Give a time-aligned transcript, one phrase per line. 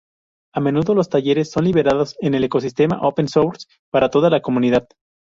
[0.55, 4.87] A menudo, los talleres son liberados en el ecosistema open-source para toda la comunidad.